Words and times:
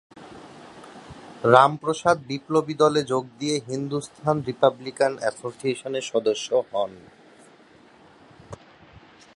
রামপ্রসাদ 1.53 2.17
বিপ্লবী 2.29 2.75
দলে 2.83 3.01
যোগ 3.03 3.23
দিয়ে 3.39 3.55
হিন্দুস্তান 3.69 4.35
রিপাবলিকান 4.47 5.13
এসোসিয়েশনের 5.29 6.05
সদস্য 6.11 6.47
হন। 6.71 6.91